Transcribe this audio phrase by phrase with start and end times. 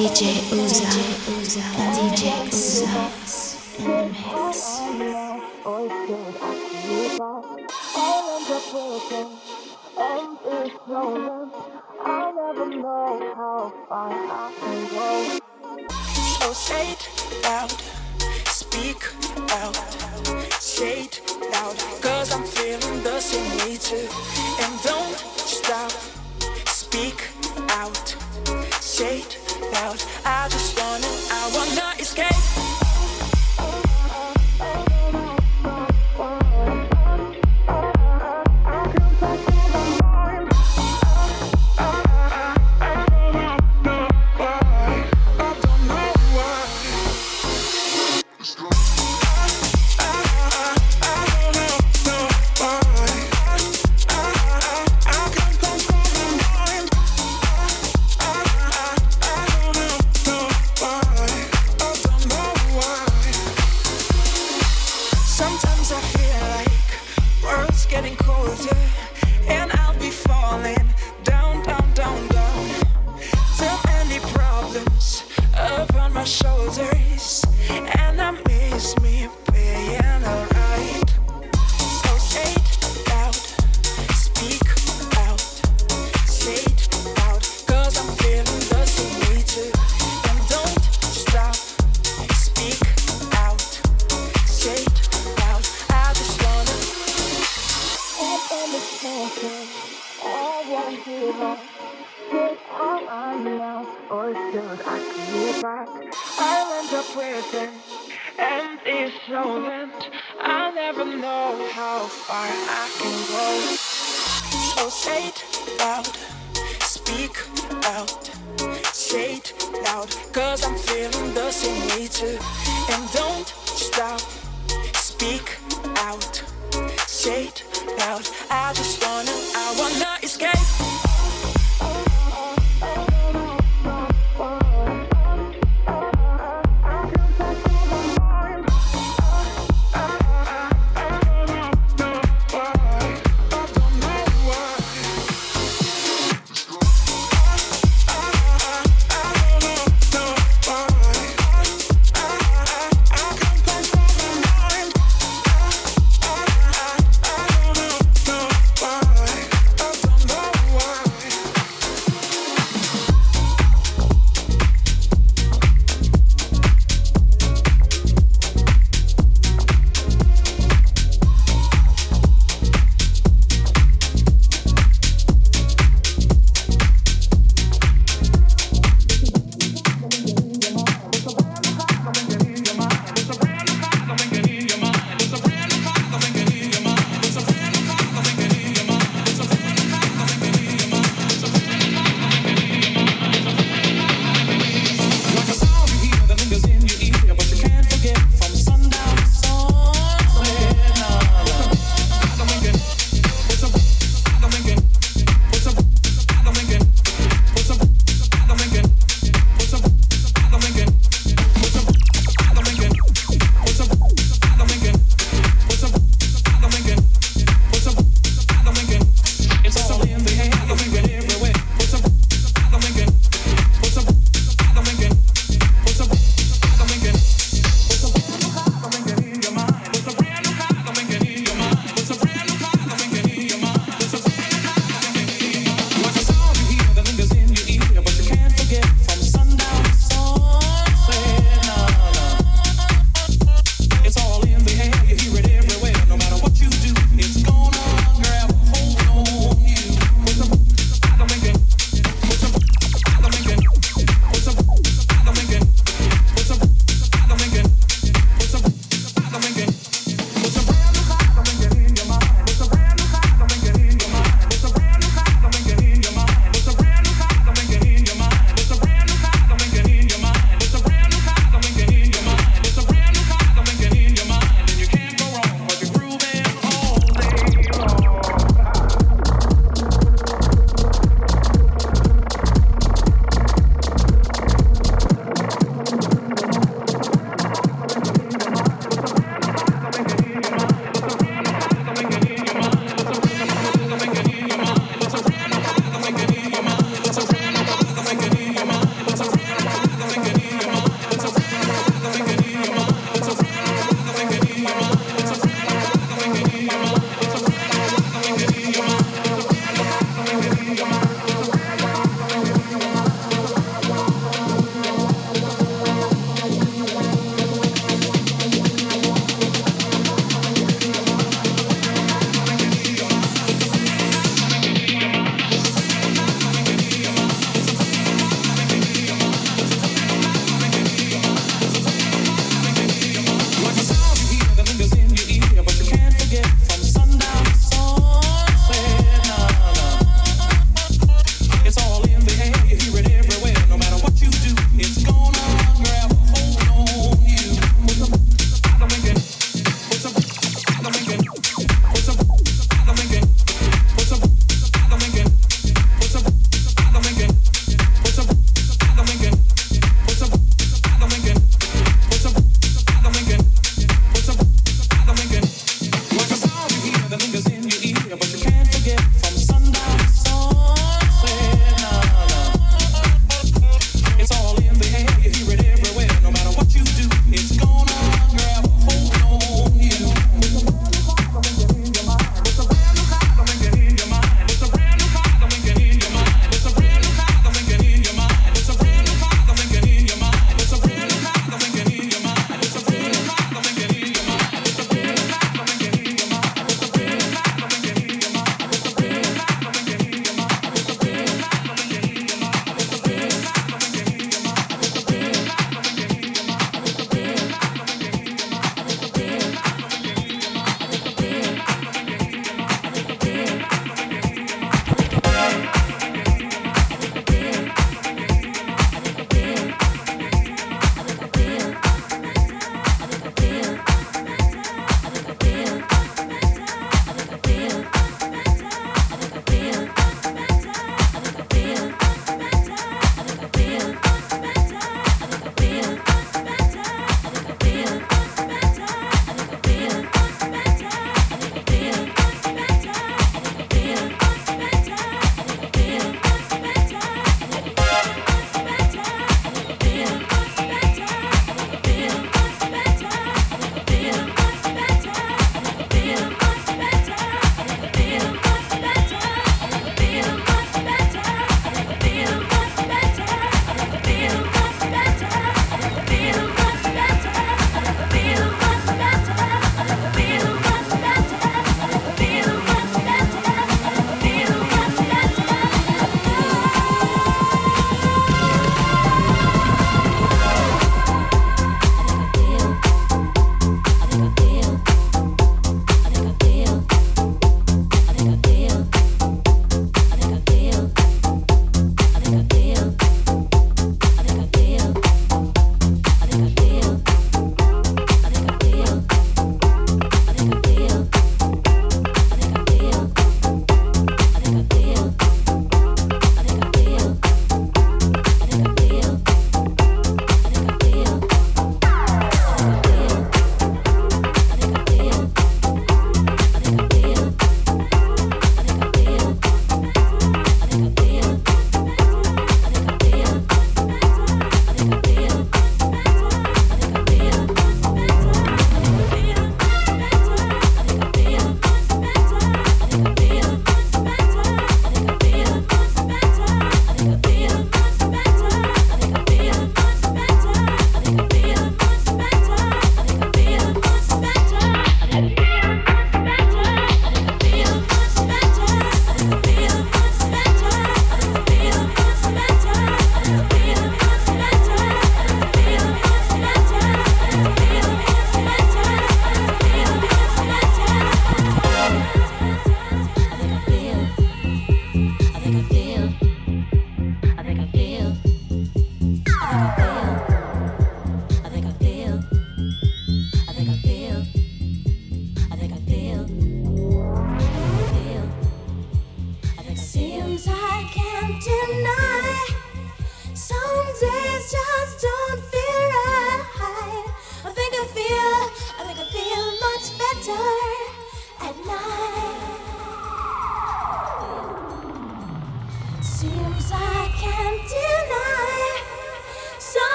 [0.00, 0.39] DJ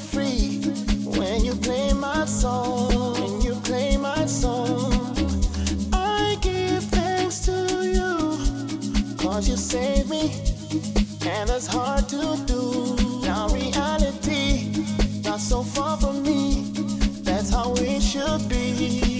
[0.00, 0.60] free
[1.04, 3.14] when you play my song.
[3.14, 4.92] When you play my song,
[5.92, 7.52] I give thanks to
[7.96, 10.32] you, cause you saved me,
[11.26, 12.96] and that's hard to do.
[13.22, 14.70] Now, reality,
[15.22, 16.72] not so far from me,
[17.22, 19.11] that's how it should be.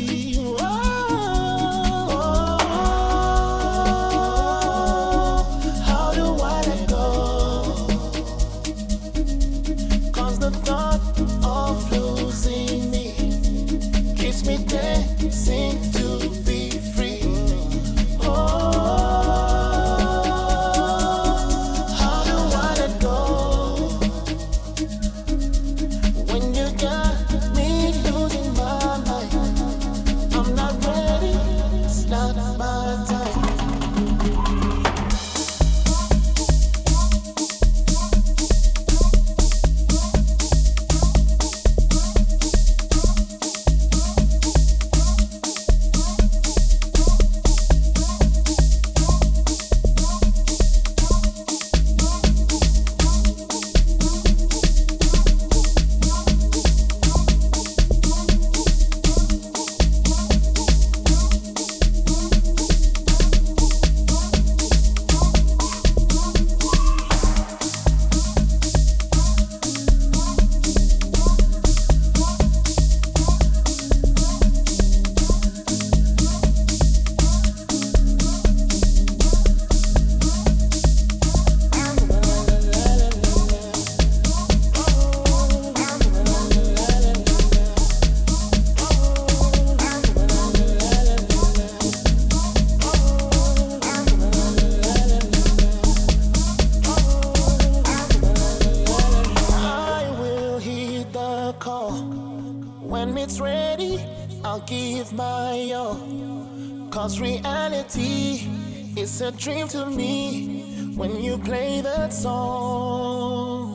[109.43, 113.75] Dream to me when you play that song.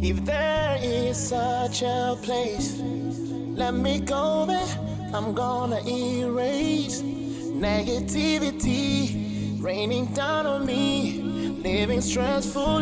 [0.00, 4.68] If there is such a place, let me go there.
[5.12, 9.16] I'm gonna erase negativity
[9.60, 11.20] raining down on me,
[11.60, 12.77] living stressfully.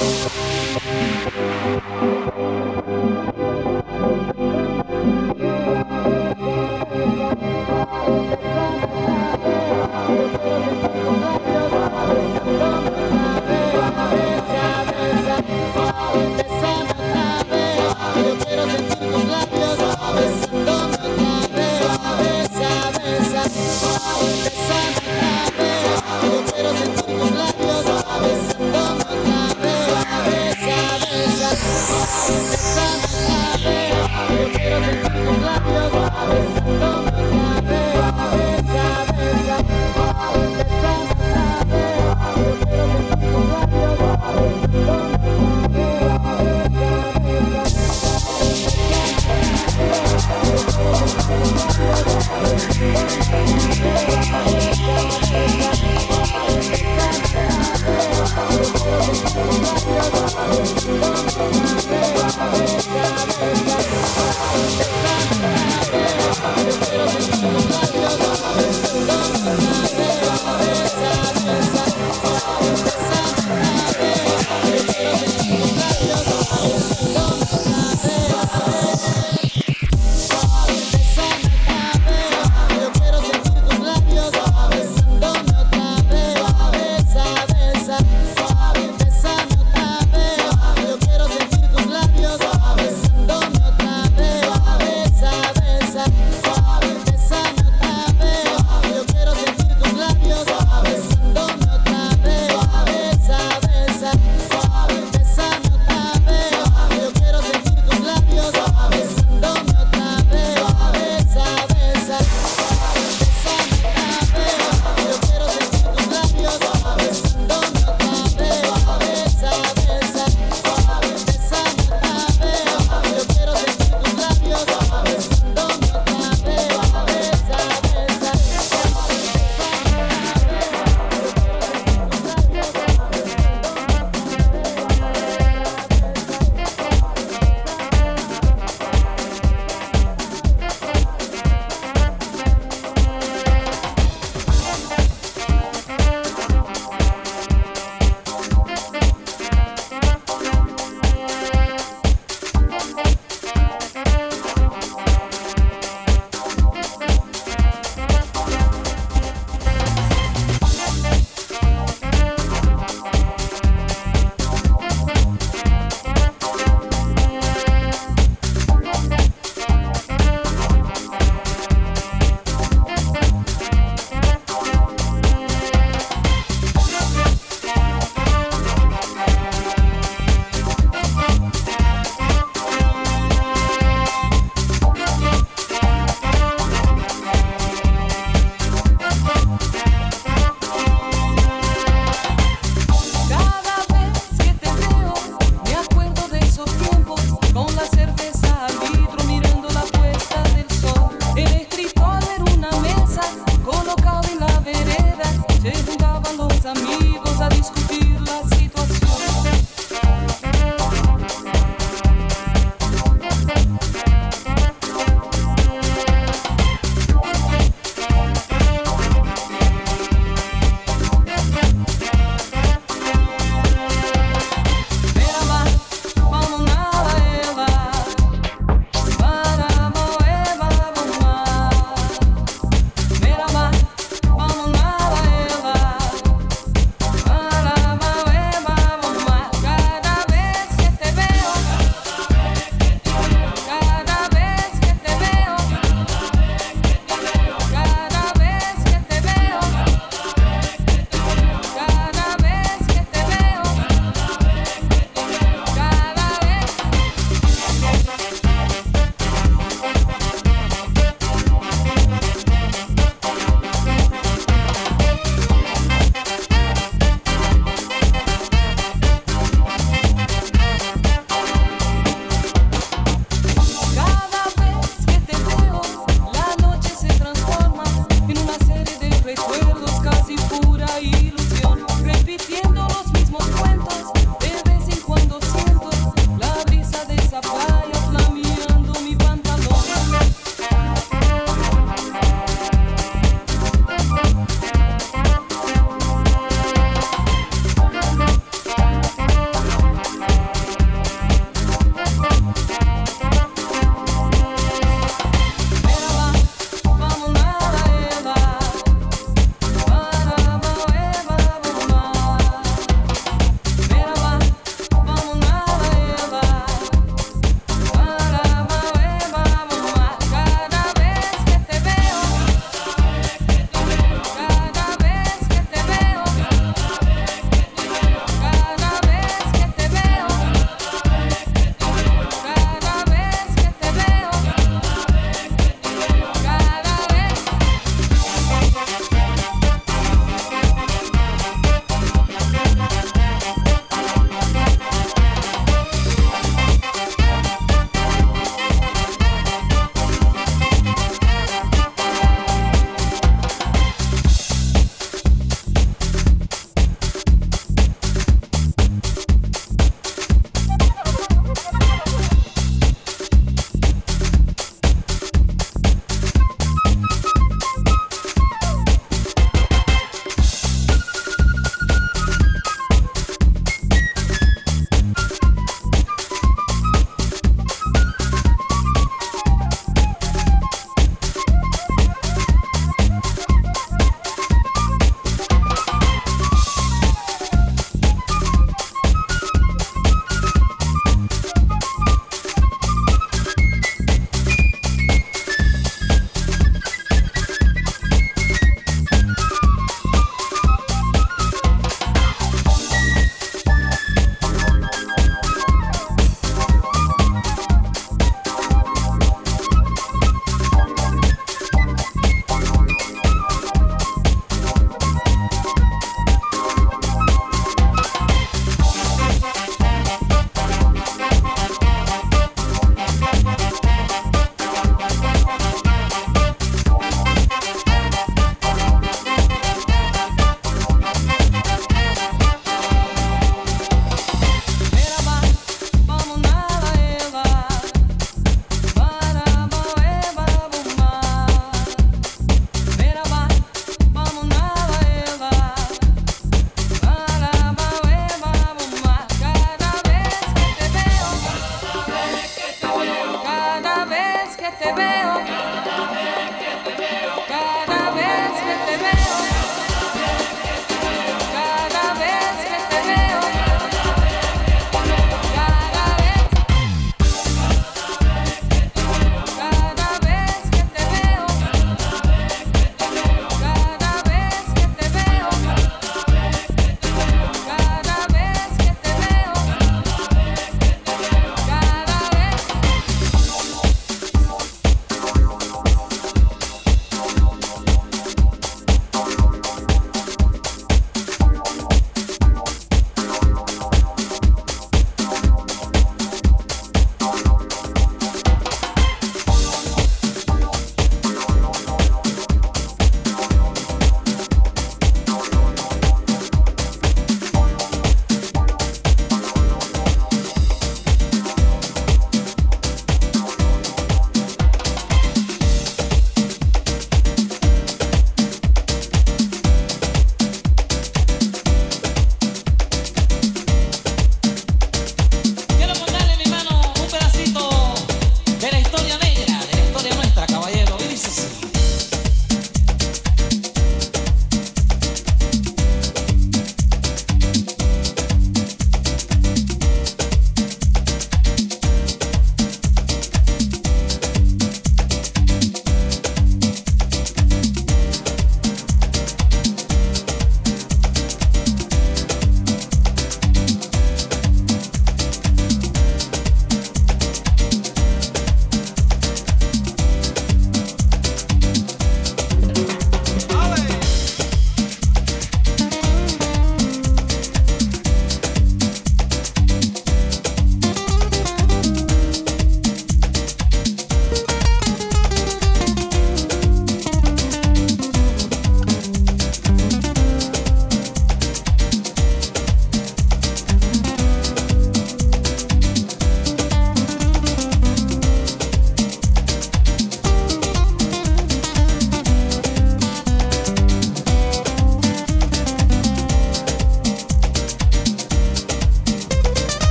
[0.00, 0.49] Suave,